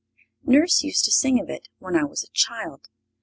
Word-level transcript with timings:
Nurse 0.43 0.81
used 0.81 1.05
to 1.05 1.11
sing 1.11 1.39
of 1.39 1.47
it 1.47 1.67
when 1.77 1.95
I 1.95 2.05
was 2.05 2.23
a 2.23 2.31
child. 2.33 2.89